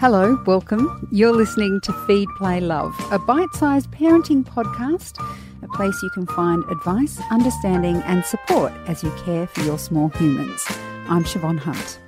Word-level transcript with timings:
Hello, 0.00 0.42
welcome. 0.44 1.06
You're 1.12 1.32
listening 1.32 1.80
to 1.84 1.92
Feed, 2.04 2.28
Play, 2.36 2.60
Love, 2.60 2.92
a 3.12 3.18
bite 3.18 3.54
sized 3.54 3.92
parenting 3.92 4.44
podcast, 4.44 5.22
a 5.62 5.68
place 5.68 6.02
you 6.02 6.10
can 6.10 6.26
find 6.26 6.64
advice, 6.68 7.20
understanding, 7.30 7.96
and 8.02 8.24
support 8.24 8.72
as 8.88 9.04
you 9.04 9.12
care 9.24 9.46
for 9.46 9.60
your 9.60 9.78
small 9.78 10.08
humans. 10.08 10.64
I'm 11.08 11.22
Siobhan 11.22 11.60
Hunt. 11.60 12.00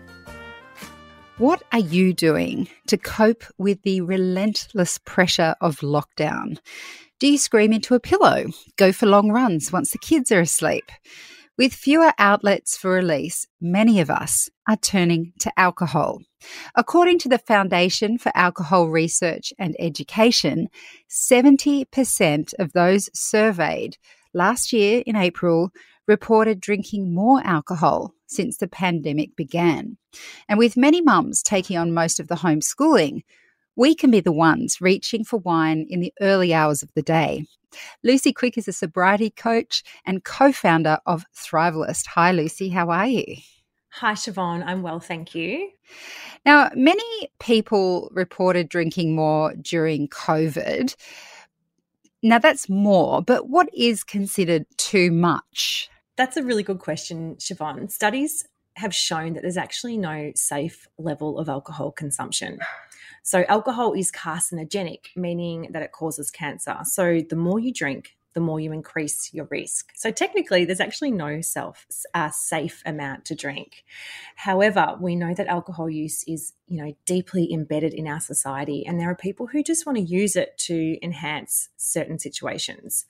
What 1.38 1.62
are 1.72 1.78
you 1.78 2.12
doing 2.12 2.68
to 2.88 2.98
cope 2.98 3.44
with 3.56 3.80
the 3.82 4.00
relentless 4.00 4.98
pressure 4.98 5.54
of 5.60 5.78
lockdown? 5.78 6.58
Do 7.20 7.28
you 7.28 7.38
scream 7.38 7.72
into 7.72 7.94
a 7.94 8.00
pillow, 8.00 8.46
go 8.76 8.92
for 8.92 9.06
long 9.06 9.30
runs 9.30 9.72
once 9.72 9.92
the 9.92 9.98
kids 9.98 10.32
are 10.32 10.40
asleep? 10.40 10.90
With 11.58 11.72
fewer 11.72 12.12
outlets 12.18 12.76
for 12.76 12.90
release, 12.90 13.46
many 13.62 13.98
of 14.00 14.10
us 14.10 14.50
are 14.68 14.76
turning 14.76 15.32
to 15.40 15.50
alcohol. 15.58 16.20
According 16.74 17.18
to 17.20 17.30
the 17.30 17.38
Foundation 17.38 18.18
for 18.18 18.30
Alcohol 18.34 18.88
Research 18.88 19.54
and 19.58 19.74
Education, 19.78 20.68
70% 21.10 22.52
of 22.58 22.72
those 22.74 23.08
surveyed 23.14 23.96
last 24.34 24.70
year 24.70 25.02
in 25.06 25.16
April 25.16 25.70
reported 26.06 26.60
drinking 26.60 27.14
more 27.14 27.40
alcohol 27.42 28.12
since 28.26 28.58
the 28.58 28.68
pandemic 28.68 29.34
began. 29.34 29.96
And 30.50 30.58
with 30.58 30.76
many 30.76 31.00
mums 31.00 31.42
taking 31.42 31.78
on 31.78 31.94
most 31.94 32.20
of 32.20 32.28
the 32.28 32.34
homeschooling, 32.34 33.22
we 33.76 33.94
can 33.94 34.10
be 34.10 34.20
the 34.20 34.32
ones 34.32 34.80
reaching 34.80 35.22
for 35.22 35.38
wine 35.38 35.86
in 35.88 36.00
the 36.00 36.12
early 36.20 36.52
hours 36.52 36.82
of 36.82 36.92
the 36.94 37.02
day. 37.02 37.46
Lucy 38.02 38.32
Quick 38.32 38.56
is 38.56 38.66
a 38.66 38.72
sobriety 38.72 39.30
coach 39.30 39.82
and 40.04 40.24
co 40.24 40.50
founder 40.50 40.98
of 41.06 41.24
Thrivalist. 41.34 42.06
Hi, 42.08 42.32
Lucy. 42.32 42.70
How 42.70 42.90
are 42.90 43.06
you? 43.06 43.36
Hi, 43.90 44.12
Siobhan. 44.12 44.64
I'm 44.66 44.82
well, 44.82 45.00
thank 45.00 45.34
you. 45.34 45.70
Now, 46.44 46.70
many 46.74 47.28
people 47.38 48.10
reported 48.12 48.68
drinking 48.68 49.14
more 49.14 49.54
during 49.54 50.08
COVID. 50.08 50.94
Now, 52.22 52.38
that's 52.38 52.68
more, 52.68 53.22
but 53.22 53.48
what 53.48 53.68
is 53.74 54.02
considered 54.02 54.66
too 54.78 55.10
much? 55.10 55.88
That's 56.16 56.36
a 56.36 56.42
really 56.42 56.62
good 56.62 56.78
question, 56.78 57.36
Siobhan. 57.36 57.90
Studies 57.90 58.46
have 58.74 58.94
shown 58.94 59.34
that 59.34 59.42
there's 59.42 59.56
actually 59.56 59.96
no 59.96 60.32
safe 60.34 60.86
level 60.98 61.38
of 61.38 61.48
alcohol 61.48 61.90
consumption. 61.90 62.58
So, 63.26 63.44
alcohol 63.48 63.92
is 63.94 64.12
carcinogenic, 64.12 65.06
meaning 65.16 65.70
that 65.72 65.82
it 65.82 65.90
causes 65.90 66.30
cancer. 66.30 66.76
So, 66.84 67.22
the 67.28 67.34
more 67.34 67.58
you 67.58 67.72
drink, 67.72 68.16
the 68.34 68.40
more 68.40 68.60
you 68.60 68.70
increase 68.70 69.32
your 69.32 69.48
risk. 69.50 69.92
So 69.96 70.12
technically, 70.12 70.64
there's 70.64 70.78
actually 70.78 71.10
no 71.10 71.40
self 71.40 71.86
uh, 72.14 72.30
safe 72.30 72.82
amount 72.84 73.24
to 73.24 73.34
drink. 73.34 73.82
However, 74.36 74.94
we 75.00 75.16
know 75.16 75.34
that 75.34 75.48
alcohol 75.48 75.90
use 75.90 76.22
is 76.28 76.52
you 76.68 76.84
know 76.84 76.94
deeply 77.04 77.52
embedded 77.52 77.94
in 77.94 78.06
our 78.06 78.20
society, 78.20 78.86
and 78.86 79.00
there 79.00 79.10
are 79.10 79.16
people 79.16 79.48
who 79.48 79.64
just 79.64 79.86
want 79.86 79.96
to 79.96 80.04
use 80.04 80.36
it 80.36 80.56
to 80.58 81.02
enhance 81.02 81.70
certain 81.78 82.20
situations. 82.20 83.06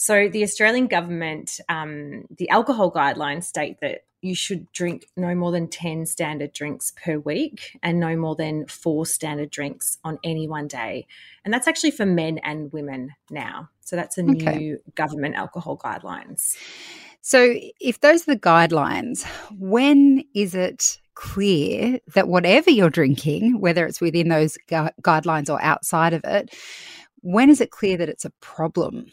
So 0.00 0.28
the 0.28 0.44
Australian 0.44 0.86
government, 0.86 1.58
um, 1.68 2.24
the 2.30 2.48
alcohol 2.50 2.92
guidelines 2.92 3.44
state 3.44 3.80
that 3.80 4.04
you 4.20 4.32
should 4.32 4.70
drink 4.70 5.08
no 5.16 5.34
more 5.34 5.50
than 5.50 5.66
10 5.66 6.06
standard 6.06 6.52
drinks 6.52 6.92
per 7.04 7.18
week 7.18 7.76
and 7.82 7.98
no 7.98 8.14
more 8.14 8.36
than 8.36 8.66
four 8.66 9.06
standard 9.06 9.50
drinks 9.50 9.98
on 10.04 10.20
any 10.22 10.46
one 10.46 10.68
day. 10.68 11.08
And 11.44 11.52
that's 11.52 11.66
actually 11.66 11.90
for 11.90 12.06
men 12.06 12.38
and 12.44 12.72
women 12.72 13.10
now. 13.28 13.70
So 13.80 13.96
that's 13.96 14.16
a 14.18 14.22
new 14.22 14.78
government 14.94 15.34
alcohol 15.34 15.76
guidelines. 15.76 16.56
So, 17.20 17.54
if 17.80 17.98
those 17.98 18.22
are 18.22 18.34
the 18.34 18.40
guidelines, 18.40 19.26
when 19.58 20.22
is 20.32 20.54
it 20.54 21.00
clear 21.14 21.98
that 22.14 22.28
whatever 22.28 22.70
you're 22.70 22.88
drinking, 22.88 23.60
whether 23.60 23.84
it's 23.84 24.00
within 24.00 24.28
those 24.28 24.56
gu- 24.68 24.90
guidelines 25.02 25.50
or 25.50 25.60
outside 25.60 26.12
of 26.12 26.22
it, 26.24 26.54
when 27.22 27.50
is 27.50 27.60
it 27.60 27.72
clear 27.72 27.96
that 27.96 28.08
it's 28.08 28.24
a 28.24 28.32
problem? 28.40 29.06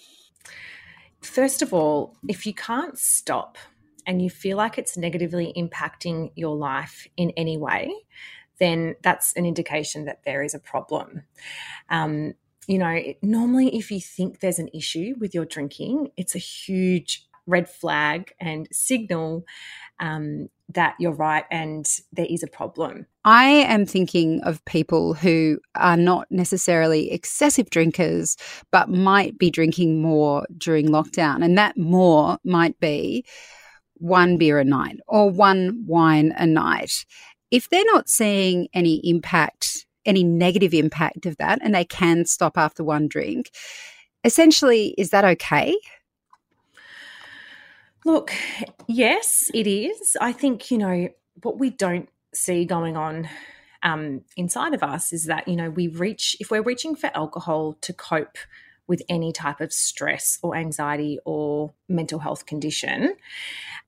First 1.26 1.62
of 1.62 1.74
all, 1.74 2.16
if 2.28 2.46
you 2.46 2.54
can't 2.54 2.98
stop 2.98 3.58
and 4.06 4.22
you 4.22 4.30
feel 4.30 4.58
like 4.58 4.78
it's 4.78 4.96
negatively 4.96 5.54
impacting 5.58 6.32
your 6.36 6.56
life 6.56 7.08
in 7.18 7.32
any 7.32 7.58
way, 7.58 7.92
then 8.60 8.96
that's 9.02 9.34
an 9.34 9.46
indication 9.46 10.06
that 10.06 10.22
there 10.24 10.44
is 10.44 10.54
a 10.54 10.60
problem. 10.60 11.24
Um, 11.90 12.36
you 12.68 12.78
know, 12.78 13.00
normally 13.22 13.76
if 13.76 13.92
you 13.92 14.00
think 14.00 14.40
there's 14.40 14.60
an 14.60 14.70
issue 14.74 15.16
with 15.20 15.34
your 15.34 15.46
drinking, 15.46 16.12
it's 16.16 16.36
a 16.36 16.40
huge 16.40 17.25
red 17.48 17.70
flag 17.70 18.34
and 18.40 18.68
signal 18.72 19.46
um, 20.00 20.50
that 20.70 20.96
you're 21.00 21.12
right 21.12 21.46
and 21.52 21.88
there 22.12 22.28
is 22.30 22.44
a 22.44 22.48
problem. 22.48 23.06
I 23.24 23.46
am 23.46 23.86
thinking 23.86 24.42
of 24.44 24.64
people 24.66 25.14
who 25.14 25.60
are 25.76 25.98
not 25.98 26.28
necessarily 26.30 27.12
excessive 27.12 27.70
drinkers, 27.70 28.36
but 28.72 28.90
might 28.90 29.38
be 29.38 29.50
drinking 29.50 30.02
more 30.02 30.46
during 30.58 30.88
lockdown. 30.88 31.44
And 31.44 31.58
that 31.58 31.78
more 31.78 32.38
might 32.44 32.80
be 32.80 33.26
one 33.96 34.38
beer 34.38 34.60
a 34.60 34.66
night 34.66 35.00
or 35.08 35.30
one 35.30 35.84
wine 35.88 36.34
a 36.38 36.46
night, 36.46 37.06
if 37.52 37.70
they're 37.70 37.86
not 37.86 38.10
seeing 38.10 38.68
any 38.74 38.96
impact, 39.08 39.86
any 40.06 40.24
negative 40.24 40.74
impact 40.74 41.26
of 41.26 41.38
that, 41.38 41.60
and 41.62 41.74
they 41.74 41.86
can 41.86 42.26
stop 42.26 42.58
after 42.58 42.84
one 42.84 43.08
drink, 43.08 43.52
essentially, 44.24 44.94
is 44.98 45.12
that 45.12 45.26
okay? 45.26 45.76
Look, 48.06 48.32
yes, 48.88 49.50
it 49.52 49.66
is. 49.66 50.16
I 50.22 50.32
think, 50.32 50.70
you 50.70 50.78
know, 50.78 51.10
what 51.42 51.58
we 51.58 51.72
don't 51.72 52.08
see 52.36 52.64
going 52.64 52.96
on 52.96 53.28
um, 53.82 54.22
inside 54.38 54.76
of 54.76 54.84
us 54.84 55.12
is 55.12 55.26
that, 55.26 55.48
you 55.48 55.56
know, 55.56 55.72
we 55.72 55.88
reach, 55.88 56.38
if 56.40 56.52
we're 56.52 56.62
reaching 56.62 56.96
for 56.96 57.10
alcohol 57.16 57.78
to 57.82 57.94
cope 57.94 58.38
with 58.88 59.02
any 59.10 59.34
type 59.34 59.60
of 59.60 59.74
stress 59.74 60.38
or 60.44 60.56
anxiety 60.56 61.18
or 61.26 61.74
mental 61.90 62.20
health 62.20 62.46
condition, 62.46 63.16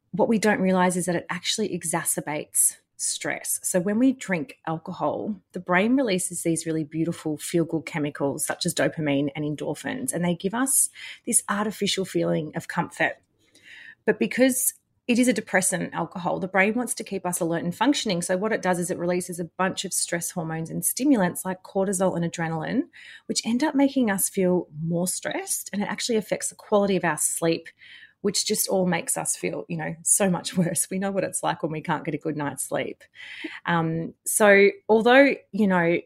what 0.10 0.28
we 0.28 0.40
don't 0.40 0.62
realize 0.62 0.98
is 0.98 1.06
that 1.06 1.16
it 1.16 1.28
actually 1.30 1.70
exacerbates 1.78 2.78
stress. 2.96 3.60
So 3.62 3.80
when 3.80 4.00
we 4.00 4.14
drink 4.14 4.58
alcohol, 4.66 5.36
the 5.52 5.60
brain 5.60 5.96
releases 5.96 6.42
these 6.42 6.66
really 6.66 6.84
beautiful 6.84 7.38
feel 7.38 7.66
good 7.66 7.86
chemicals 7.86 8.44
such 8.44 8.66
as 8.66 8.74
dopamine 8.74 9.30
and 9.36 9.46
endorphins, 9.46 10.12
and 10.12 10.26
they 10.26 10.34
give 10.34 10.56
us 10.56 10.90
this 11.28 11.44
artificial 11.48 12.06
feeling 12.06 12.52
of 12.56 12.68
comfort. 12.68 13.18
But 14.08 14.18
because 14.18 14.74
it 15.08 15.18
is 15.18 15.30
a 15.30 15.34
depressant 15.34 15.94
alcohol. 15.94 16.40
The 16.40 16.50
brain 16.50 16.74
wants 16.74 16.94
to 16.96 17.04
keep 17.04 17.26
us 17.26 17.40
alert 17.40 17.64
and 17.64 17.74
functioning. 17.74 18.22
So, 18.22 18.36
what 18.36 18.52
it 18.52 18.62
does 18.62 18.78
is 18.78 18.92
it 18.92 18.98
releases 18.98 19.40
a 19.40 19.46
bunch 19.46 19.86
of 19.86 19.94
stress 19.94 20.32
hormones 20.32 20.70
and 20.70 20.84
stimulants 20.84 21.46
like 21.46 21.64
cortisol 21.64 22.16
and 22.18 22.30
adrenaline, 22.30 22.84
which 23.28 23.46
end 23.46 23.64
up 23.64 23.74
making 23.74 24.12
us 24.12 24.28
feel 24.28 24.68
more 24.84 25.08
stressed. 25.08 25.70
And 25.72 25.82
it 25.82 25.88
actually 25.88 26.18
affects 26.18 26.50
the 26.50 26.56
quality 26.56 26.98
of 26.98 27.06
our 27.06 27.18
sleep, 27.18 27.70
which 28.20 28.46
just 28.46 28.68
all 28.68 28.86
makes 28.86 29.16
us 29.16 29.38
feel, 29.38 29.64
you 29.70 29.78
know, 29.78 29.96
so 30.04 30.30
much 30.30 30.58
worse. 30.58 30.90
We 30.92 31.00
know 31.00 31.12
what 31.12 31.24
it's 31.24 31.42
like 31.42 31.64
when 31.64 31.72
we 31.72 31.82
can't 31.82 32.04
get 32.04 32.14
a 32.14 32.20
good 32.20 32.36
night's 32.36 32.68
sleep. 32.68 33.02
Um, 33.66 34.14
so, 34.26 34.70
although, 34.90 35.36
you 35.54 35.68
know, 35.68 36.00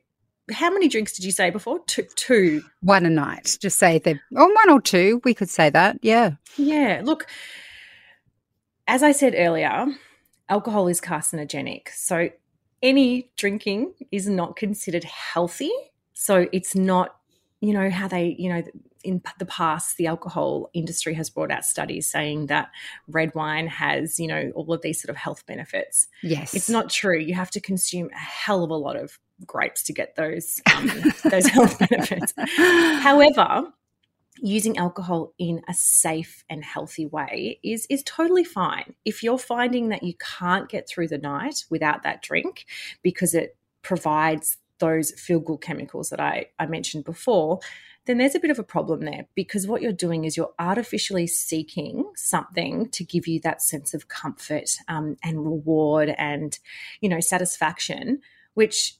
how 0.52 0.70
many 0.70 0.88
drinks 0.88 1.14
did 1.14 1.26
you 1.26 1.32
say 1.32 1.50
before? 1.50 1.80
Two. 1.88 2.06
two. 2.16 2.62
One 2.82 3.08
a 3.08 3.10
night. 3.10 3.58
Just 3.60 3.80
say 3.80 3.98
they, 3.98 4.20
or 4.36 4.54
one 4.54 4.70
or 4.70 4.80
two. 4.80 5.22
We 5.24 5.34
could 5.34 5.50
say 5.50 5.72
that. 5.72 5.98
Yeah. 6.04 6.32
Yeah. 6.58 7.02
Look, 7.04 7.26
as 8.88 9.04
I 9.04 9.12
said 9.12 9.34
earlier, 9.38 9.88
alcohol 10.50 10.88
is 10.88 11.02
carcinogenic. 11.02 11.90
So, 11.90 12.30
any 12.82 13.30
drinking 13.38 13.94
is 14.12 14.28
not 14.28 14.56
considered 14.56 15.04
healthy. 15.04 15.72
So, 16.14 16.48
it's 16.52 16.76
not, 16.76 17.16
you 17.60 17.74
know, 17.74 17.90
how 17.90 18.08
they, 18.08 18.36
you 18.38 18.50
know, 18.50 18.64
in 19.04 19.22
the 19.40 19.46
past, 19.46 19.98
the 19.98 20.08
alcohol 20.08 20.70
industry 20.74 21.14
has 21.16 21.30
brought 21.30 21.52
out 21.52 21.66
studies 21.66 22.08
saying 22.08 22.48
that 22.48 22.70
red 23.08 23.34
wine 23.34 23.68
has, 23.68 24.20
you 24.20 24.28
know, 24.28 24.52
all 24.56 24.72
of 24.74 24.82
these 24.82 25.02
sort 25.02 25.10
of 25.10 25.16
health 25.16 25.46
benefits. 25.46 26.08
Yes, 26.22 26.54
it's 26.54 26.70
not 26.70 26.90
true. 26.90 27.18
You 27.18 27.34
have 27.34 27.52
to 27.52 27.60
consume 27.60 28.10
a 28.14 28.18
hell 28.18 28.64
of 28.64 28.70
a 28.70 28.76
lot 28.76 28.96
of 28.96 29.18
grapes 29.46 29.84
to 29.84 29.94
get 29.94 30.16
those 30.16 30.62
um, 30.76 30.92
those 31.26 31.48
health 31.48 31.80
benefits. 31.90 32.34
However, 32.38 33.72
using 34.42 34.78
alcohol 34.78 35.34
in 35.38 35.62
a 35.70 35.74
safe 35.74 36.44
and 36.50 36.64
healthy 36.64 37.06
way 37.06 37.60
is 37.64 37.86
is 37.90 38.04
totally 38.04 38.44
fine. 38.44 38.94
If 39.06 39.24
you're 39.24 39.38
finding 39.38 39.90
that 39.90 40.04
you 40.04 40.14
can't 40.40 40.68
get 40.68 40.90
through 40.90 41.10
the 41.10 41.18
night 41.18 41.66
without 41.70 42.04
that 42.04 42.22
drink 42.22 42.66
because 43.04 43.34
it 43.34 43.56
provides 43.84 44.58
those 44.80 45.12
feel 45.12 45.40
good 45.40 45.62
chemicals 45.62 46.10
that 46.10 46.20
I, 46.20 46.48
I 46.58 46.66
mentioned 46.66 47.06
before, 47.06 47.60
then 48.06 48.18
there's 48.18 48.34
a 48.34 48.40
bit 48.40 48.50
of 48.50 48.58
a 48.58 48.64
problem 48.64 49.02
there 49.02 49.28
because 49.36 49.68
what 49.68 49.82
you're 49.82 49.92
doing 49.92 50.26
is 50.26 50.36
you're 50.36 50.54
artificially 50.58 51.28
seeking 51.28 52.12
something 52.16 52.90
to 52.90 53.04
give 53.04 53.28
you 53.28 53.40
that 53.42 53.62
sense 53.62 53.94
of 53.94 54.08
comfort 54.08 54.72
um, 54.88 55.18
and 55.24 55.46
reward 55.46 56.10
and 56.18 56.58
you 57.00 57.10
know 57.10 57.20
satisfaction 57.20 58.22
which 58.54 58.96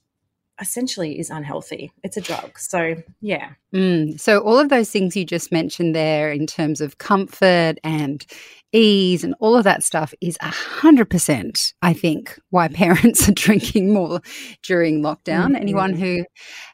essentially 0.62 1.18
is 1.18 1.28
unhealthy. 1.28 1.92
It's 2.02 2.16
a 2.16 2.20
drug. 2.20 2.58
So, 2.58 2.94
yeah. 3.20 3.50
Mm. 3.74 4.18
So, 4.18 4.38
all 4.38 4.58
of 4.58 4.70
those 4.70 4.90
things 4.90 5.16
you 5.16 5.26
just 5.26 5.52
mentioned 5.52 5.94
there 5.94 6.32
in 6.32 6.46
terms 6.46 6.80
of 6.80 6.98
comfort 6.98 7.78
and 7.84 8.24
ease 8.72 9.22
and 9.22 9.34
all 9.38 9.54
of 9.54 9.64
that 9.64 9.82
stuff 9.82 10.14
is 10.22 10.38
100%, 10.38 11.74
I 11.82 11.92
think, 11.92 12.38
why 12.50 12.68
parents 12.68 13.28
are 13.28 13.32
drinking 13.32 13.92
more 13.92 14.20
during 14.62 15.02
lockdown. 15.02 15.48
Mm-hmm. 15.48 15.56
Anyone 15.56 15.92
who 15.92 16.24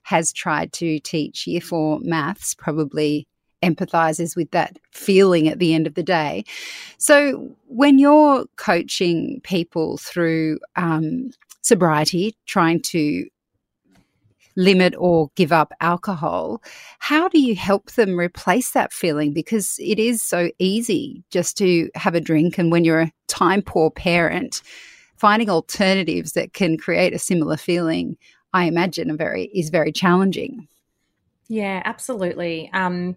has 0.05 0.32
tried 0.32 0.73
to 0.75 1.00
teach 1.00 1.46
year 1.46 1.61
four 1.61 1.99
maths 2.02 2.55
probably 2.55 3.26
empathizes 3.62 4.37
with 4.37 4.50
that 4.52 4.79
feeling 4.93 5.49
at 5.49 5.58
the 5.58 5.75
end 5.75 5.88
of 5.88 5.94
the 5.94 6.02
day. 6.02 6.44
So, 6.99 7.56
when 7.67 7.99
you're 7.99 8.46
coaching 8.56 9.40
people 9.43 9.96
through 9.99 10.61
um, 10.76 11.31
sobriety, 11.62 12.37
trying 12.46 12.81
to 12.82 13.26
limit 14.58 14.94
or 14.99 15.31
give 15.37 15.52
up 15.52 15.72
alcohol, 15.81 16.60
how 16.99 17.28
do 17.28 17.40
you 17.40 17.55
help 17.55 17.93
them 17.93 18.19
replace 18.19 18.72
that 18.72 18.93
feeling? 18.93 19.32
Because 19.32 19.76
it 19.78 19.99
is 19.99 20.20
so 20.20 20.50
easy 20.58 21.25
just 21.31 21.56
to 21.58 21.88
have 21.94 22.14
a 22.14 22.20
drink. 22.20 22.58
And 22.58 22.70
when 22.70 22.84
you're 22.84 23.00
a 23.00 23.12
time 23.28 23.62
poor 23.62 23.90
parent, 23.90 24.60
finding 25.16 25.49
alternatives 25.49 26.32
that 26.32 26.52
can 26.52 26.76
create 26.76 27.14
a 27.14 27.19
similar 27.19 27.56
feeling, 27.56 28.16
I 28.52 28.64
imagine, 28.64 29.16
very, 29.16 29.44
is 29.46 29.70
very 29.70 29.93
challenging. 29.93 30.66
Yeah, 31.49 31.81
absolutely. 31.84 32.70
Um, 32.75 33.16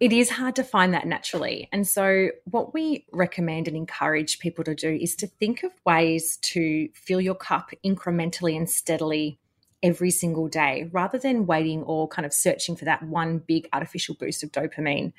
it 0.00 0.14
is 0.14 0.30
hard 0.30 0.56
to 0.56 0.64
find 0.64 0.94
that 0.94 1.06
naturally. 1.06 1.68
And 1.72 1.86
so, 1.86 2.30
what 2.44 2.72
we 2.72 3.04
recommend 3.12 3.68
and 3.68 3.76
encourage 3.76 4.38
people 4.38 4.64
to 4.64 4.74
do 4.74 4.88
is 4.90 5.14
to 5.16 5.26
think 5.26 5.62
of 5.62 5.72
ways 5.84 6.38
to 6.38 6.88
fill 6.94 7.20
your 7.20 7.34
cup 7.34 7.70
incrementally 7.84 8.56
and 8.56 8.68
steadily 8.68 9.38
every 9.82 10.10
single 10.10 10.48
day 10.48 10.88
rather 10.92 11.18
than 11.18 11.46
waiting 11.46 11.82
or 11.84 12.06
kind 12.08 12.26
of 12.26 12.32
searching 12.32 12.76
for 12.76 12.84
that 12.84 13.02
one 13.02 13.38
big 13.38 13.68
artificial 13.72 14.14
boost 14.14 14.42
of 14.42 14.52
dopamine 14.52 15.12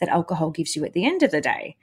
that 0.00 0.08
alcohol 0.08 0.50
gives 0.50 0.74
you 0.74 0.84
at 0.84 0.92
the 0.92 1.06
end 1.06 1.22
of 1.22 1.30
the 1.30 1.40
day. 1.40 1.76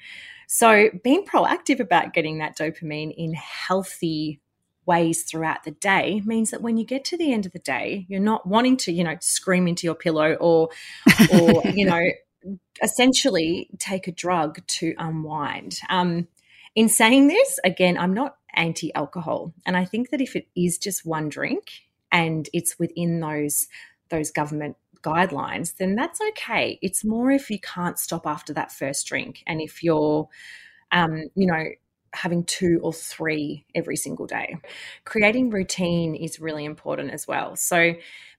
So, 0.47 0.89
being 1.03 1.25
proactive 1.25 1.79
about 1.79 2.13
getting 2.13 2.37
that 2.37 2.57
dopamine 2.57 3.13
in 3.15 3.33
healthy 3.33 4.39
ways 4.85 5.23
throughout 5.23 5.63
the 5.63 5.71
day 5.71 6.21
means 6.25 6.51
that 6.51 6.61
when 6.61 6.77
you 6.77 6.85
get 6.85 7.03
to 7.05 7.17
the 7.17 7.33
end 7.33 7.45
of 7.45 7.51
the 7.51 7.59
day, 7.59 8.05
you're 8.07 8.19
not 8.19 8.45
wanting 8.45 8.77
to, 8.77 8.91
you 8.91 9.03
know, 9.03 9.17
scream 9.21 9.67
into 9.67 9.87
your 9.87 9.95
pillow 9.95 10.33
or, 10.35 10.69
or 11.33 11.63
you 11.73 11.85
know, 11.85 12.01
essentially 12.83 13.69
take 13.79 14.07
a 14.07 14.11
drug 14.11 14.65
to 14.67 14.93
unwind. 14.99 15.79
Um, 15.89 16.27
in 16.75 16.89
saying 16.89 17.27
this, 17.27 17.59
again, 17.63 17.97
I'm 17.97 18.13
not 18.13 18.37
anti 18.53 18.93
alcohol. 18.93 19.53
And 19.65 19.75
I 19.75 19.85
think 19.85 20.09
that 20.11 20.21
if 20.21 20.35
it 20.35 20.47
is 20.55 20.77
just 20.77 21.05
one 21.05 21.29
drink 21.29 21.84
and 22.15 22.47
it's 22.53 22.79
within 22.79 23.19
those, 23.19 23.67
those 24.09 24.31
government 24.31 24.77
guidelines, 25.01 25.75
then 25.75 25.95
that's 25.95 26.21
okay. 26.29 26.79
It's 26.81 27.03
more 27.03 27.29
if 27.29 27.49
you 27.49 27.59
can't 27.59 27.99
stop 27.99 28.25
after 28.25 28.53
that 28.53 28.71
first 28.71 29.05
drink 29.05 29.43
and 29.45 29.59
if 29.59 29.83
you're, 29.83 30.29
um, 30.93 31.25
you 31.35 31.45
know, 31.45 31.65
having 32.13 32.45
two 32.45 32.79
or 32.81 32.93
three 32.93 33.65
every 33.75 33.97
single 33.97 34.27
day. 34.27 34.55
Creating 35.03 35.49
routine 35.49 36.15
is 36.15 36.39
really 36.39 36.63
important 36.63 37.11
as 37.11 37.27
well. 37.27 37.57
So, 37.57 37.95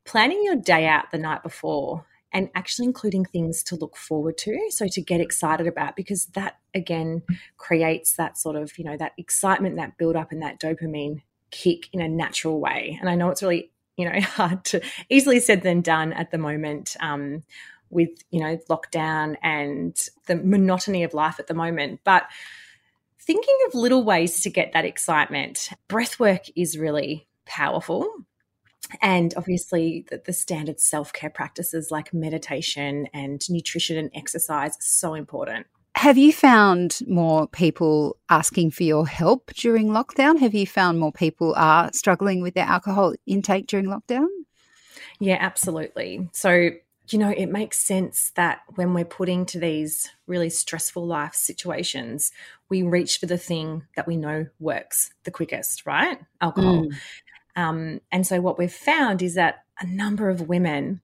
planning 0.07 0.41
your 0.43 0.57
day 0.57 0.87
out 0.87 1.11
the 1.11 1.19
night 1.19 1.43
before 1.43 2.07
and 2.33 2.49
actually 2.55 2.87
including 2.87 3.27
things 3.27 3.63
to 3.65 3.77
look 3.77 3.97
forward 3.97 4.39
to 4.39 4.57
so 4.71 4.87
to 4.87 5.03
get 5.03 5.21
excited 5.21 5.67
about 5.67 5.97
because 5.97 6.27
that 6.27 6.59
again 6.75 7.23
creates 7.57 8.15
that 8.15 8.39
sort 8.39 8.55
of 8.55 8.79
you 8.79 8.85
know 8.85 8.97
that 8.97 9.13
excitement 9.19 9.75
that 9.77 9.99
build 9.99 10.15
up 10.15 10.31
and 10.31 10.43
that 10.43 10.61
dopamine 10.61 11.23
kick 11.51 11.89
in 11.93 12.01
a 12.01 12.09
natural 12.09 12.61
way. 12.61 12.99
And 13.01 13.09
i 13.09 13.15
know 13.15 13.31
it's 13.31 13.43
really 13.43 13.71
you 13.97 14.09
know 14.09 14.21
hard 14.21 14.65
to 14.65 14.81
easily 15.09 15.41
said 15.41 15.63
than 15.63 15.81
done 15.81 16.13
at 16.13 16.31
the 16.31 16.39
moment 16.39 16.97
um, 17.01 17.43
with 17.91 18.11
you 18.31 18.41
know 18.41 18.59
lockdown 18.69 19.37
and 19.43 20.09
the 20.27 20.37
monotony 20.37 21.03
of 21.03 21.15
life 21.15 21.39
at 21.39 21.47
the 21.47 21.55
moment. 21.55 22.01
But 22.05 22.25
thinking 23.21 23.57
of 23.67 23.75
little 23.75 24.05
ways 24.05 24.41
to 24.43 24.51
get 24.51 24.73
that 24.73 24.85
excitement 24.85 25.71
breath 25.89 26.21
work 26.21 26.43
is 26.55 26.79
really 26.79 27.27
powerful. 27.45 28.09
And 29.03 29.35
obviously 29.37 30.07
the, 30.11 30.23
the 30.25 30.33
standard 30.33 30.79
self-care 30.79 31.31
practices 31.31 31.91
like 31.91 32.15
meditation 32.15 33.09
and 33.13 33.43
nutrition 33.51 33.97
and 33.99 34.13
exercise 34.15 34.77
are 34.77 34.81
so 34.81 35.15
important 35.15 35.67
have 35.97 36.19
you 36.19 36.33
found 36.33 37.01
more 37.07 37.49
people 37.49 38.17
asking 38.29 38.71
for 38.71 38.83
your 38.83 39.07
help 39.07 39.53
during 39.55 39.89
lockdown 39.89 40.39
have 40.39 40.55
you 40.55 40.67
found 40.67 40.99
more 40.99 41.13
people 41.13 41.55
are 41.57 41.91
struggling 41.93 42.43
with 42.43 42.55
their 42.55 42.67
alcohol 42.67 43.15
intake 43.27 43.67
during 43.67 43.87
lockdown 43.87 44.27
yeah 45.19 45.39
absolutely 45.41 46.29
so 46.33 46.71
you 47.13 47.19
know, 47.19 47.31
it 47.31 47.51
makes 47.51 47.79
sense 47.79 48.33
that 48.35 48.63
when 48.75 48.93
we're 48.93 49.05
putting 49.05 49.47
to 49.47 49.61
these 49.61 50.09
really 50.27 50.51
stressful 50.51 51.07
life 51.07 51.35
situations, 51.35 52.33
we 52.69 52.83
reach 52.83 53.19
for 53.19 53.27
the 53.27 53.39
thing 53.39 53.85
that 53.95 54.07
we 54.07 54.17
know 54.17 54.47
works 54.59 55.13
the 55.25 55.31
quickest, 55.31 55.87
right? 55.87 56.19
Alcohol. 56.41 56.87
Mm. 56.87 56.95
Um, 57.55 58.01
and 58.11 58.27
so 58.27 58.41
what 58.41 58.59
we've 58.59 58.73
found 58.73 59.23
is 59.23 59.35
that 59.35 59.65
a 59.79 59.87
number 59.87 60.29
of 60.29 60.49
women 60.49 61.01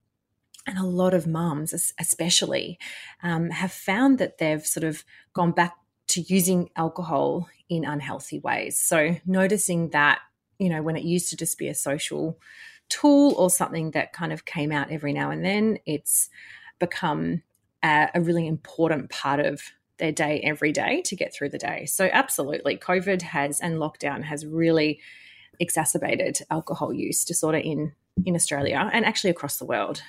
and 0.67 0.79
a 0.79 0.87
lot 0.87 1.15
of 1.15 1.27
mums, 1.27 1.73
especially, 1.99 2.79
um, 3.23 3.51
have 3.51 3.73
found 3.73 4.19
that 4.19 4.39
they've 4.39 4.65
sort 4.65 4.85
of 4.85 5.05
gone 5.33 5.53
back 5.53 5.75
to 6.09 6.21
using 6.23 6.71
alcohol 6.77 7.49
in 7.69 7.85
unhealthy 7.85 8.39
ways. 8.39 8.79
So 8.79 9.17
noticing 9.27 9.91
that, 9.91 10.21
you 10.59 10.69
know, 10.69 10.83
when 10.83 10.97
it 10.97 11.05
used 11.05 11.31
to 11.31 11.37
just 11.37 11.59
be 11.59 11.69
a 11.69 11.75
social 11.75 12.39
tool 12.89 13.35
or 13.37 13.51
something 13.51 13.93
that 13.93 14.13
kind 14.13 14.33
of 14.33 14.45
came 14.45 14.71
out 14.71 14.91
every 14.91 15.13
now 15.13 15.31
and 15.31 15.45
then, 15.45 15.79
it's 15.87 16.29
become 16.79 17.43
a, 17.83 18.09
a 18.15 18.21
really 18.21 18.47
important 18.47 19.11
part 19.11 19.41
of 19.41 19.63
their 19.99 20.13
day 20.13 20.41
every 20.41 20.73
day 20.73 21.01
to 21.03 21.17
get 21.17 21.33
through 21.35 21.49
the 21.49 21.59
day. 21.59 21.87
So 21.87 22.09
absolutely, 22.13 22.77
COVID 22.77 23.23
has 23.23 23.61
and 23.61 23.79
lockdown 23.79 24.25
has 24.25 24.45
really 24.45 25.01
exacerbated 25.59 26.41
alcohol 26.51 26.93
use 26.93 27.25
disorder 27.25 27.59
in 27.59 27.93
in 28.27 28.35
Australia 28.35 28.91
and 28.93 29.07
actually 29.07 29.31
across 29.31 29.57
the 29.57 29.65
world. 29.65 30.03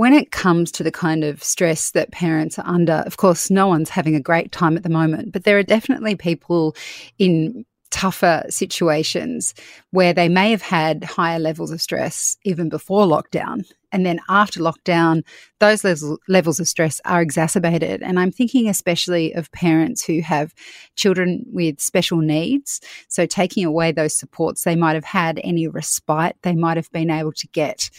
When 0.00 0.14
it 0.14 0.30
comes 0.30 0.72
to 0.72 0.82
the 0.82 0.90
kind 0.90 1.24
of 1.24 1.44
stress 1.44 1.90
that 1.90 2.10
parents 2.10 2.58
are 2.58 2.66
under, 2.66 3.02
of 3.04 3.18
course, 3.18 3.50
no 3.50 3.68
one's 3.68 3.90
having 3.90 4.14
a 4.14 4.20
great 4.20 4.50
time 4.50 4.78
at 4.78 4.82
the 4.82 4.88
moment, 4.88 5.30
but 5.30 5.44
there 5.44 5.58
are 5.58 5.62
definitely 5.62 6.16
people 6.16 6.74
in 7.18 7.66
tougher 7.90 8.42
situations 8.48 9.52
where 9.90 10.14
they 10.14 10.26
may 10.26 10.52
have 10.52 10.62
had 10.62 11.04
higher 11.04 11.38
levels 11.38 11.70
of 11.70 11.82
stress 11.82 12.38
even 12.44 12.70
before 12.70 13.04
lockdown. 13.04 13.70
And 13.92 14.06
then 14.06 14.20
after 14.30 14.58
lockdown, 14.60 15.22
those 15.58 15.84
levels 16.28 16.60
of 16.60 16.66
stress 16.66 17.02
are 17.04 17.20
exacerbated. 17.20 18.02
And 18.02 18.18
I'm 18.18 18.32
thinking 18.32 18.70
especially 18.70 19.34
of 19.34 19.52
parents 19.52 20.02
who 20.02 20.22
have 20.22 20.54
children 20.96 21.44
with 21.52 21.78
special 21.78 22.18
needs. 22.22 22.80
So, 23.08 23.26
taking 23.26 23.66
away 23.66 23.92
those 23.92 24.16
supports 24.16 24.64
they 24.64 24.76
might 24.76 24.94
have 24.94 25.04
had, 25.04 25.38
any 25.44 25.68
respite 25.68 26.36
they 26.40 26.54
might 26.54 26.78
have 26.78 26.90
been 26.90 27.10
able 27.10 27.32
to 27.32 27.48
get 27.48 27.90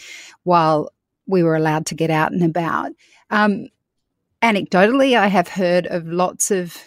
while 0.41 0.89
we 1.27 1.43
were 1.43 1.55
allowed 1.55 1.85
to 1.87 1.95
get 1.95 2.09
out 2.09 2.31
and 2.31 2.43
about. 2.43 2.91
Um, 3.29 3.67
anecdotally, 4.41 5.17
I 5.17 5.27
have 5.27 5.47
heard 5.47 5.87
of 5.87 6.07
lots 6.07 6.51
of 6.51 6.77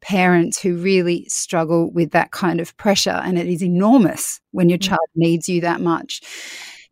parents 0.00 0.60
who 0.60 0.76
really 0.76 1.24
struggle 1.28 1.90
with 1.90 2.12
that 2.12 2.30
kind 2.30 2.60
of 2.60 2.76
pressure, 2.76 3.20
and 3.24 3.38
it 3.38 3.46
is 3.46 3.62
enormous 3.62 4.40
when 4.52 4.68
your 4.68 4.78
mm. 4.78 4.88
child 4.88 5.08
needs 5.14 5.48
you 5.48 5.60
that 5.60 5.80
much. 5.80 6.22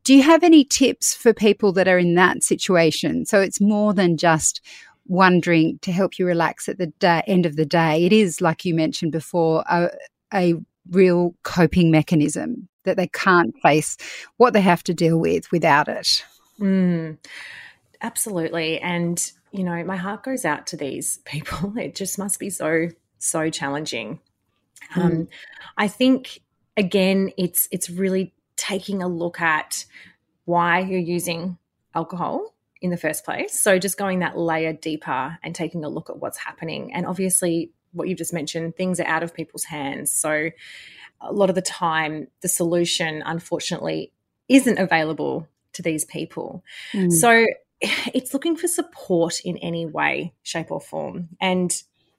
Do 0.05 0.15
you 0.15 0.23
have 0.23 0.45
any 0.45 0.65
tips 0.65 1.15
for 1.15 1.35
people 1.35 1.73
that 1.73 1.89
are 1.89 1.99
in 1.99 2.15
that 2.15 2.43
situation? 2.43 3.27
So 3.27 3.41
it's 3.41 3.61
more 3.61 3.93
than 3.93 4.17
just 4.17 4.61
one 5.05 5.41
drink 5.41 5.81
to 5.83 5.93
help 5.93 6.19
you 6.19 6.27
relax 6.27 6.69
at 6.69 6.79
the 6.79 6.87
day, 6.87 7.23
end 7.27 7.47
of 7.47 7.57
the 7.57 7.67
day. 7.67 8.05
It 8.05 8.13
is, 8.13 8.41
like 8.41 8.65
you 8.65 8.75
mentioned 8.75 9.13
before, 9.13 9.65
a, 9.69 9.89
a 10.33 10.55
real 10.91 11.35
coping 11.43 11.91
mechanism 11.91 12.69
that 12.85 12.97
they 12.97 13.09
can't 13.09 13.55
face 13.63 13.97
what 14.37 14.53
they 14.53 14.61
have 14.61 14.83
to 14.85 14.95
deal 14.95 15.19
with 15.19 15.51
without 15.51 15.89
it. 15.89 16.25
Mm, 16.61 17.19
absolutely. 18.01 18.81
And 18.81 19.33
you 19.53 19.65
know, 19.65 19.83
my 19.85 19.97
heart 19.97 20.23
goes 20.23 20.45
out 20.45 20.67
to 20.69 20.77
these 20.77 21.19
people. 21.25 21.77
It 21.79 21.95
just 21.95 22.19
must 22.19 22.39
be 22.39 22.51
so, 22.51 22.89
so 23.19 23.51
challenging. 23.51 24.21
Mm. 24.95 25.03
Um, 25.03 25.29
I 25.77 25.89
think 25.89 26.41
again, 26.77 27.31
it's 27.37 27.69
it's 27.71 27.91
really 27.91 28.35
taking 28.57 29.03
a 29.03 29.09
look 29.09 29.41
at 29.41 29.85
why 30.45 30.81
you're 30.81 30.99
using 30.99 31.59
alcohol 31.95 32.55
in 32.81 32.91
the 32.91 32.97
first 32.97 33.25
place. 33.25 33.59
So 33.59 33.79
just 33.79 33.99
going 33.99 34.21
that 34.21 34.37
layer 34.37 34.73
deeper 34.73 35.39
and 35.43 35.55
taking 35.55 35.85
a 35.85 35.89
look 35.89 36.11
at 36.11 36.19
what's 36.19 36.39
happening. 36.39 36.93
And 36.93 37.07
obviously, 37.07 37.73
what 37.93 38.09
you've 38.09 38.19
just 38.19 38.33
mentioned, 38.33 38.77
things 38.77 39.01
are 39.01 39.07
out 39.07 39.23
of 39.23 39.35
people's 39.35 39.65
hands. 39.65 40.13
So 40.13 40.51
a 41.21 41.33
lot 41.33 41.49
of 41.49 41.55
the 41.55 41.63
time, 41.63 42.29
the 42.43 42.49
solution, 42.49 43.23
unfortunately, 43.25 44.13
isn't 44.49 44.79
available 44.79 45.49
to 45.77 45.83
these 45.83 46.05
people. 46.05 46.65
Mm. 46.93 47.13
So 47.13 47.47
it's 47.81 48.35
looking 48.35 48.57
for 48.57 48.69
support 48.69 49.41
in 49.45 49.57
any 49.59 49.87
way, 49.87 50.33
shape, 50.43 50.71
or 50.71 50.81
form. 50.81 51.29
And 51.41 51.73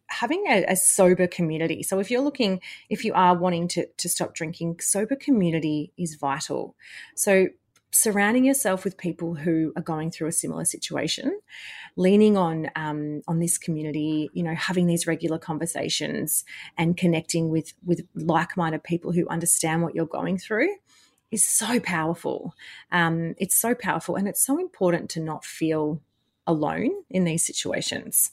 having 0.09 0.45
a, 0.47 0.63
a, 0.69 0.75
sober 0.77 1.27
community. 1.27 1.83
So 1.83 1.99
if 1.99 2.09
you're 2.09 2.21
looking, 2.21 2.61
if 2.89 3.03
you 3.03 3.13
are 3.13 3.37
wanting 3.37 3.67
to, 3.69 3.87
to 3.97 4.07
stop 4.07 4.33
drinking, 4.33 4.79
sober 4.79 5.17
community 5.17 5.91
is 5.97 6.15
vital. 6.15 6.77
So 7.13 7.47
surrounding 7.91 8.45
yourself 8.45 8.83
with 8.83 8.97
people 8.97 9.35
who 9.35 9.73
are 9.75 9.81
going 9.81 10.11
through 10.11 10.27
a 10.27 10.31
similar 10.31 10.63
situation, 10.63 11.39
leaning 11.97 12.37
on 12.37 12.69
um, 12.75 13.21
on 13.27 13.39
this 13.39 13.57
community, 13.57 14.29
you 14.33 14.43
know, 14.43 14.55
having 14.55 14.87
these 14.87 15.07
regular 15.07 15.37
conversations 15.37 16.45
and 16.77 16.95
connecting 16.95 17.49
with 17.49 17.73
with 17.85 18.01
like 18.15 18.55
minded 18.55 18.83
people 18.83 19.11
who 19.11 19.27
understand 19.27 19.83
what 19.83 19.95
you're 19.95 20.05
going 20.05 20.37
through 20.37 20.69
is 21.31 21.43
so 21.43 21.79
powerful. 21.79 22.53
Um, 22.91 23.36
it's 23.38 23.57
so 23.57 23.75
powerful, 23.75 24.15
and 24.15 24.27
it's 24.27 24.46
so 24.46 24.60
important 24.60 25.10
to 25.12 25.19
not 25.19 25.46
feel 25.46 26.01
alone 26.46 26.91
in 27.10 27.25
these 27.25 27.46
situations. 27.46 28.31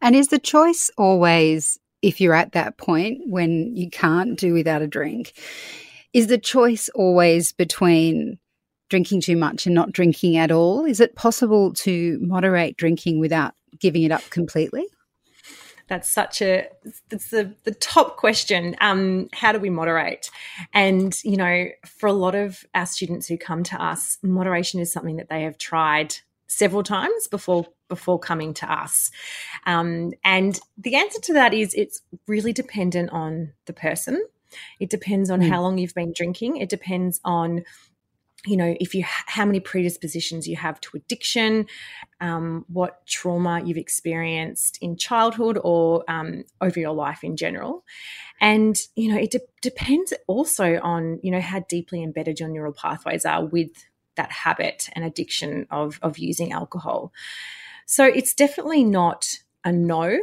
And 0.00 0.16
is 0.16 0.28
the 0.28 0.38
choice 0.38 0.90
always, 0.96 1.78
if 2.02 2.20
you're 2.20 2.34
at 2.34 2.52
that 2.52 2.78
point 2.78 3.22
when 3.26 3.76
you 3.76 3.90
can't 3.90 4.38
do 4.38 4.52
without 4.52 4.82
a 4.82 4.86
drink, 4.86 5.34
is 6.12 6.28
the 6.28 6.38
choice 6.38 6.88
always 6.94 7.52
between 7.52 8.38
drinking 8.88 9.20
too 9.20 9.36
much 9.36 9.66
and 9.66 9.74
not 9.74 9.92
drinking 9.92 10.36
at 10.36 10.50
all? 10.50 10.84
Is 10.84 11.00
it 11.00 11.14
possible 11.14 11.74
to 11.74 12.18
moderate 12.22 12.76
drinking 12.76 13.20
without 13.20 13.54
giving 13.78 14.02
it 14.02 14.12
up 14.12 14.22
completely? 14.30 14.86
That's 15.88 16.10
such 16.10 16.42
a 16.42 16.68
that's 17.08 17.30
the 17.30 17.54
the 17.64 17.74
top 17.74 18.16
question. 18.16 18.76
Um, 18.80 19.28
how 19.32 19.52
do 19.52 19.58
we 19.58 19.70
moderate? 19.70 20.30
And 20.72 21.16
you 21.24 21.36
know, 21.36 21.68
for 21.86 22.06
a 22.06 22.12
lot 22.12 22.34
of 22.34 22.64
our 22.74 22.86
students 22.86 23.26
who 23.26 23.38
come 23.38 23.62
to 23.64 23.82
us, 23.82 24.18
moderation 24.22 24.80
is 24.80 24.92
something 24.92 25.16
that 25.16 25.28
they 25.28 25.42
have 25.42 25.58
tried 25.58 26.14
several 26.46 26.82
times 26.82 27.26
before 27.28 27.66
before 27.88 28.18
coming 28.18 28.52
to 28.54 28.70
us. 28.70 29.10
Um, 29.66 30.12
and 30.24 30.60
the 30.76 30.96
answer 30.96 31.20
to 31.22 31.32
that 31.34 31.54
is 31.54 31.74
it's 31.74 32.02
really 32.26 32.52
dependent 32.52 33.10
on 33.10 33.52
the 33.66 33.72
person. 33.72 34.24
It 34.78 34.90
depends 34.90 35.30
on 35.30 35.40
mm. 35.40 35.48
how 35.48 35.62
long 35.62 35.78
you've 35.78 35.94
been 35.94 36.12
drinking. 36.14 36.56
It 36.56 36.68
depends 36.68 37.20
on 37.24 37.64
you 38.46 38.56
know 38.56 38.76
if 38.80 38.94
you 38.94 39.04
how 39.04 39.44
many 39.44 39.60
predispositions 39.60 40.46
you 40.46 40.56
have 40.56 40.80
to 40.80 40.96
addiction 40.96 41.66
um, 42.20 42.64
what 42.68 43.04
trauma 43.06 43.62
you've 43.64 43.76
experienced 43.76 44.78
in 44.80 44.96
childhood 44.96 45.58
or 45.62 46.04
um, 46.08 46.44
over 46.60 46.78
your 46.78 46.94
life 46.94 47.24
in 47.24 47.36
general 47.36 47.84
and 48.40 48.78
you 48.94 49.12
know 49.12 49.18
it 49.18 49.30
de- 49.30 49.40
depends 49.60 50.12
also 50.26 50.78
on 50.82 51.18
you 51.22 51.30
know 51.30 51.40
how 51.40 51.60
deeply 51.68 52.02
embedded 52.02 52.38
your 52.38 52.48
neural 52.48 52.72
pathways 52.72 53.24
are 53.24 53.44
with 53.44 53.70
that 54.14 54.30
habit 54.30 54.88
and 54.92 55.04
addiction 55.04 55.66
of 55.70 55.98
of 56.02 56.18
using 56.18 56.52
alcohol 56.52 57.12
so 57.86 58.04
it's 58.04 58.34
definitely 58.34 58.84
not 58.84 59.38
a 59.64 59.72
no 59.72 60.16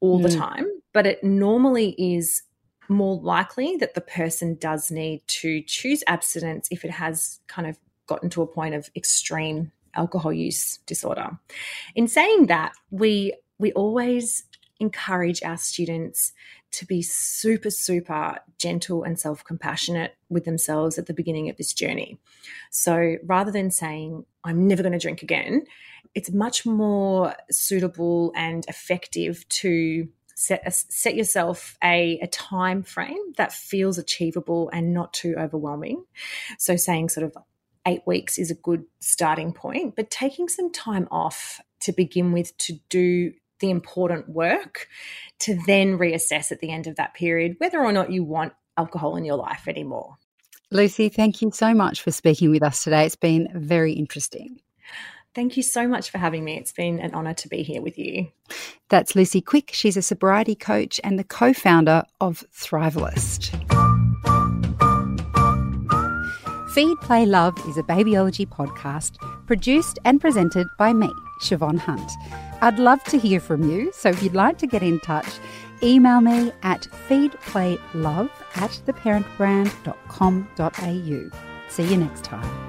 all 0.00 0.20
mm. 0.20 0.30
the 0.30 0.36
time 0.36 0.66
but 0.92 1.06
it 1.06 1.22
normally 1.24 1.94
is 1.98 2.42
more 2.88 3.16
likely 3.20 3.76
that 3.76 3.94
the 3.94 4.00
person 4.00 4.56
does 4.56 4.90
need 4.90 5.22
to 5.26 5.62
choose 5.62 6.02
abstinence 6.06 6.68
if 6.70 6.84
it 6.84 6.90
has 6.90 7.40
kind 7.46 7.68
of 7.68 7.78
gotten 8.06 8.30
to 8.30 8.42
a 8.42 8.46
point 8.46 8.74
of 8.74 8.90
extreme 8.96 9.70
alcohol 9.94 10.32
use 10.32 10.78
disorder. 10.86 11.38
In 11.94 12.08
saying 12.08 12.46
that, 12.46 12.72
we 12.90 13.34
we 13.58 13.72
always 13.72 14.44
encourage 14.80 15.42
our 15.42 15.56
students 15.56 16.32
to 16.70 16.86
be 16.86 17.02
super 17.02 17.70
super 17.70 18.38
gentle 18.58 19.02
and 19.02 19.18
self-compassionate 19.18 20.14
with 20.28 20.44
themselves 20.44 20.98
at 20.98 21.06
the 21.06 21.14
beginning 21.14 21.48
of 21.48 21.56
this 21.56 21.72
journey. 21.72 22.18
So 22.70 23.16
rather 23.24 23.50
than 23.50 23.70
saying 23.70 24.24
I'm 24.44 24.68
never 24.68 24.82
going 24.82 24.92
to 24.92 24.98
drink 24.98 25.22
again, 25.22 25.64
it's 26.14 26.30
much 26.30 26.64
more 26.64 27.34
suitable 27.50 28.32
and 28.36 28.64
effective 28.68 29.48
to 29.48 30.08
set 30.38 30.62
a, 30.64 30.70
set 30.70 31.16
yourself 31.16 31.76
a, 31.82 32.18
a 32.22 32.28
time 32.28 32.84
frame 32.84 33.32
that 33.36 33.52
feels 33.52 33.98
achievable 33.98 34.70
and 34.72 34.94
not 34.94 35.12
too 35.12 35.34
overwhelming. 35.36 36.04
So 36.58 36.76
saying 36.76 37.08
sort 37.08 37.26
of 37.26 37.36
eight 37.84 38.02
weeks 38.06 38.38
is 38.38 38.50
a 38.50 38.54
good 38.54 38.84
starting 39.00 39.52
point, 39.52 39.96
but 39.96 40.10
taking 40.10 40.48
some 40.48 40.70
time 40.70 41.08
off 41.10 41.60
to 41.80 41.92
begin 41.92 42.32
with 42.32 42.56
to 42.58 42.74
do 42.88 43.32
the 43.58 43.70
important 43.70 44.28
work 44.28 44.86
to 45.40 45.58
then 45.66 45.98
reassess 45.98 46.52
at 46.52 46.60
the 46.60 46.70
end 46.70 46.86
of 46.86 46.94
that 46.96 47.14
period 47.14 47.56
whether 47.58 47.80
or 47.80 47.90
not 47.90 48.12
you 48.12 48.22
want 48.22 48.52
alcohol 48.76 49.16
in 49.16 49.24
your 49.24 49.36
life 49.36 49.66
anymore. 49.66 50.18
Lucy, 50.70 51.08
thank 51.08 51.42
you 51.42 51.50
so 51.52 51.74
much 51.74 52.02
for 52.02 52.12
speaking 52.12 52.50
with 52.50 52.62
us 52.62 52.84
today. 52.84 53.06
It's 53.06 53.16
been 53.16 53.48
very 53.54 53.94
interesting. 53.94 54.60
Thank 55.38 55.56
you 55.56 55.62
so 55.62 55.86
much 55.86 56.10
for 56.10 56.18
having 56.18 56.42
me. 56.42 56.56
It's 56.56 56.72
been 56.72 56.98
an 56.98 57.14
honour 57.14 57.34
to 57.34 57.46
be 57.46 57.62
here 57.62 57.80
with 57.80 57.96
you. 57.96 58.26
That's 58.88 59.14
Lucy 59.14 59.40
Quick. 59.40 59.70
She's 59.72 59.96
a 59.96 60.02
sobriety 60.02 60.56
coach 60.56 61.00
and 61.04 61.16
the 61.16 61.22
co 61.22 61.52
founder 61.52 62.02
of 62.20 62.42
Thrivalist. 62.52 63.50
Feed, 66.74 66.98
Play, 67.02 67.24
Love 67.24 67.56
is 67.68 67.78
a 67.78 67.84
babyology 67.84 68.48
podcast 68.48 69.18
produced 69.46 70.00
and 70.04 70.20
presented 70.20 70.66
by 70.76 70.92
me, 70.92 71.08
Siobhan 71.40 71.78
Hunt. 71.78 72.10
I'd 72.60 72.80
love 72.80 73.04
to 73.04 73.16
hear 73.16 73.38
from 73.38 73.70
you, 73.70 73.92
so 73.94 74.08
if 74.08 74.20
you'd 74.20 74.34
like 74.34 74.58
to 74.58 74.66
get 74.66 74.82
in 74.82 74.98
touch, 74.98 75.38
email 75.84 76.20
me 76.20 76.50
at 76.64 76.88
feedplaylove 77.08 78.30
at 78.56 78.82
theparentbrand.com.au. 78.86 81.30
See 81.68 81.84
you 81.84 81.96
next 81.96 82.24
time. 82.24 82.67